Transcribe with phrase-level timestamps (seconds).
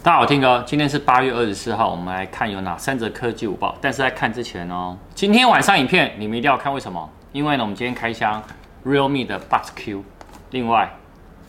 [0.00, 3.76] 大家好，听哥，今天是八月二十四号，我们来看有哪三则科技午报。
[3.80, 7.10] 但是在看之前哦，今天晚上影片你们一定要看，为什么？
[7.32, 8.40] 因为呢，我们今天开箱
[8.86, 10.04] Realme 的 Buds Q。
[10.52, 10.88] 另外，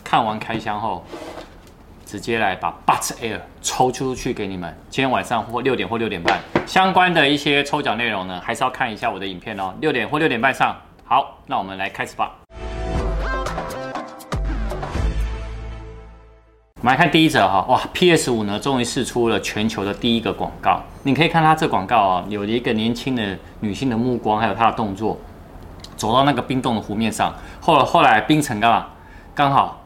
[0.03, 1.05] 看完开箱后，
[2.07, 4.75] 直接来把 Buds Air 抽出去给你们。
[4.89, 9.75] 今天晚上或六点或六点半，相关的一些抽奖内容呢，还是要看一下我的影片哦。
[9.79, 10.75] 六点或六点半上。
[11.05, 12.35] 好，那我们来开始吧。
[16.81, 20.81] 我们来看第一则哈，哇，PS 五呢终于试出了全球的第一个广告。
[21.03, 25.19] 你可以看它这广告啊，有一个年轻的女性的目光，还有她的动作，
[25.97, 27.35] 走到那个冰冻的湖面上。
[27.59, 28.87] 后来后来冰层干嘛？
[29.35, 29.83] 刚好，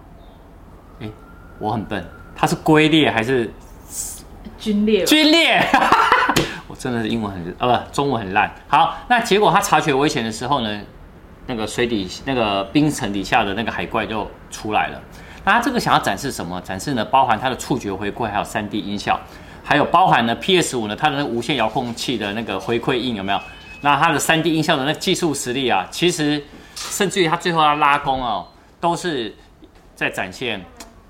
[1.02, 1.10] 哎，
[1.58, 3.52] 我很笨，它是龟裂还是
[4.64, 5.04] 龟裂？
[5.08, 5.66] 龟裂，
[6.70, 8.54] 我真的是英文很呃不，中文很烂。
[8.68, 10.82] 好，那结果他察觉危险的时候呢，
[11.48, 15.02] 那个水底那个冰层底下的那个海怪就出来了。
[15.46, 16.60] 那这个想要展示什么？
[16.62, 19.20] 展示呢，包含它的触觉回馈，还有 3D 音效，
[19.64, 23.40] 还有包含呢 PS 五呢它的那无线遥控器的那个回馈音有没有？
[23.82, 26.42] 那它的 3D 音效的那技术实力啊，其实
[26.76, 28.48] 甚至于它最后要拉弓哦，
[28.80, 29.36] 都是
[29.96, 30.64] 在展现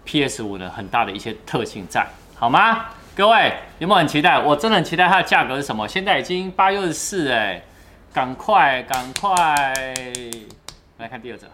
[0.04, 2.86] PS 五的很大的一些特性在，好吗？
[3.16, 4.40] 各位有没有很期待？
[4.40, 5.88] 我真的很期待它的价格是什么？
[5.88, 7.62] 现在已经八月二十四哎，
[8.12, 9.36] 赶快赶快
[10.98, 11.46] 来看第二则。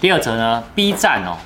[0.00, 1.36] 第二则呢，B 站哦，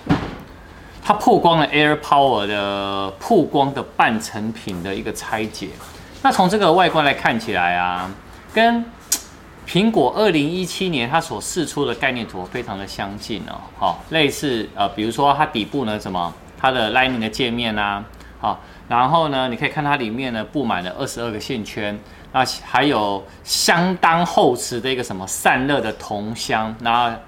[1.02, 5.68] 它曝光了 AirPower 的曝光的半成品的一个拆解。
[6.20, 8.10] 那从这个外观来看起来啊，
[8.52, 8.84] 跟
[9.66, 13.56] 苹果二零一七年它所试出的概念图非常的相近哦。
[13.78, 18.04] 好，类似呃，比如说它底部呢什么，它的 Lightning 的界面啊，
[18.38, 21.98] 好，然后呢，你可以看它里面呢布满了二十二个线圈，
[22.32, 27.18] 那还有相当厚实的一个什么散热的铜箱，然后。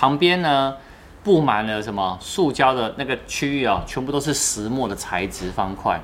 [0.00, 0.74] 旁边呢，
[1.22, 6.00] 布满了什么塑胶的那个区域啊，全部都是石墨的材质方块。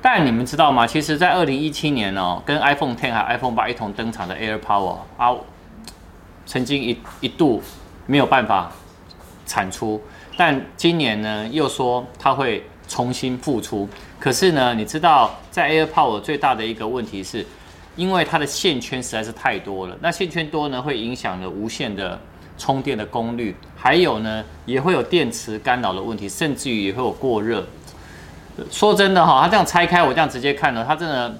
[0.00, 0.84] 但你们知道吗？
[0.84, 5.32] 其实，在二零一七年哦，跟 iPhone X 还有 iPhone 八一同登场的 AirPower 啊，
[6.46, 7.62] 曾经一一度
[8.06, 8.72] 没有办法
[9.46, 10.02] 产出，
[10.36, 13.88] 但今年呢，又说它会重新复出。
[14.18, 17.46] 可是呢，你知道，在 AirPower 最大的一个问题是，
[17.94, 19.96] 因为它的线圈实在是太多了。
[20.00, 22.18] 那线圈多呢，会影响了无线的。
[22.58, 27.64] 充电的功率，还有呢，也会有电池干扰的问题，甚至于也会有过热。
[28.70, 31.34] 说真的哈，它这样拆开，我这样直接看呢，它真的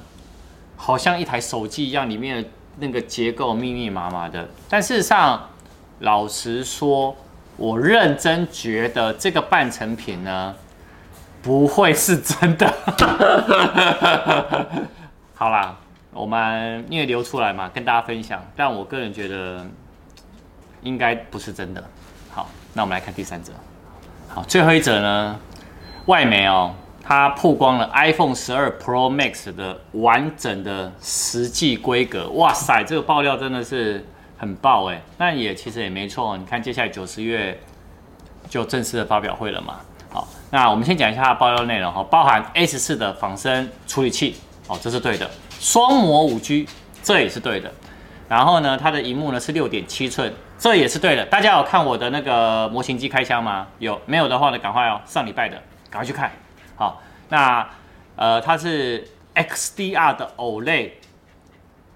[0.77, 4.49] 好像一台手机一样，里面的那个结构密密麻麻的。
[4.69, 5.49] 但事实上，
[6.00, 7.15] 老实说，
[7.56, 10.55] 我认真觉得这个半成品呢，
[11.43, 12.73] 不会是真的。
[15.34, 15.77] 好啦，
[16.12, 18.43] 我们因为流出来嘛，跟大家分享。
[18.56, 19.65] 但我个人觉得。
[20.82, 21.82] 应该不是真的。
[22.31, 23.53] 好，那我们来看第三则。
[24.28, 25.38] 好，最后一则呢，
[26.06, 32.28] 外媒哦，它曝光了 iPhone 十二 Pro Max 的完整的实际规格。
[32.31, 34.06] 哇塞，这个爆料真的是
[34.38, 35.03] 很爆哎。
[35.19, 37.60] 那也其实也没错，你看接下来九十月
[38.49, 39.76] 就正式的发表会了嘛。
[40.10, 44.37] 好，那我们先讲一下它爆料内容哈，包含 A 十四的仿生处理器，
[44.69, 45.31] 哦，这是对的。
[45.60, 46.66] 双模五 G，
[47.03, 47.72] 这也是对的。
[48.32, 50.32] 然后呢，它的荧幕呢是六点七寸。
[50.59, 51.22] 这也是对的。
[51.26, 53.66] 大家有看我的那个模型机开箱吗？
[53.78, 56.32] 有，没有的话呢，赶快哦，上礼拜的赶快去看。
[56.75, 57.69] 好，那
[58.16, 60.93] 呃，它是 XDR 的 OLED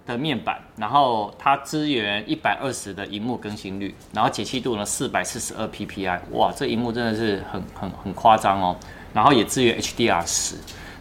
[0.04, 8.76] 的面板，然后它支援一百二十的荧幕更新率，然后解析度呢四百四十二 PPI，哇，这荧幕真的是很很很夸张哦。
[9.14, 10.56] 然后也支援 HDR 十，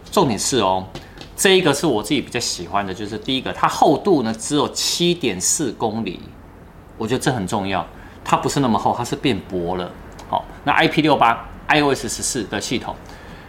[0.09, 0.88] 重点是哦，
[1.35, 6.19] 这一个是我自己比较喜欢的，就是第一个，它厚度呢只有七点四公里。
[6.97, 7.85] 我觉得这很重要，
[8.23, 9.91] 它不是那么厚，它是变薄了。
[10.29, 12.96] 好，那 IP 六八 iOS 十四的系统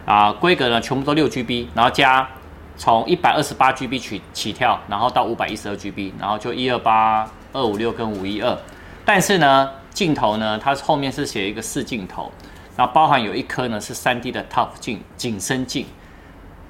[0.05, 2.27] 啊，规格呢全部都六 GB，然后加
[2.75, 8.57] 从一百二十八 GB 起起跳，然后到五百一十二 GB，然后就一二八二五六跟五一二。
[9.05, 12.29] 但是呢，镜头呢，它后面是写一个四镜头，
[12.75, 15.85] 然后包含有一颗呢是三 D 的 TOF 镜景深镜。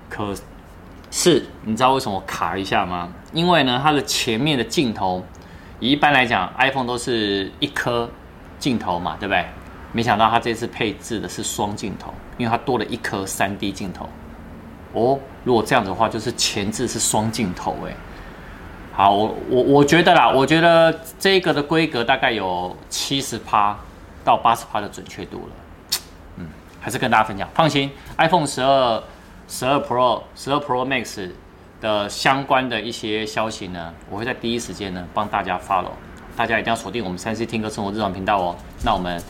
[0.10, 0.34] 可
[1.12, 3.10] 是你知道为什么卡一下吗？
[3.34, 5.24] 因为呢，它的前面的镜头。
[5.80, 8.10] 一般来讲，iPhone 都是一颗
[8.58, 9.46] 镜头嘛，对不对？
[9.92, 14.10] 没想到它这次配置的是双镜头，因为它多了一颗 3D 镜头。
[14.94, 17.94] 哦，如果这样子的话，就是前置是双镜头哎。
[18.92, 23.78] 好，我我我觉得啦，我觉得这个的规格大概有七十趴
[24.24, 26.00] 到八十趴的准确度了。
[26.38, 26.48] 嗯，
[26.82, 29.04] 还是跟大家分享，放心，iPhone 十二、
[29.48, 31.30] 十二 Pro、十二 Pro Max。
[31.80, 35.92] 的相关的一些消息呢，我会在第一时间呢帮大家 follow，
[36.36, 38.56] 大家一定要锁定我们三 C 听歌生活日常频道哦。
[38.84, 39.22] 那我们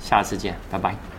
[0.00, 1.15] 下次见，拜拜。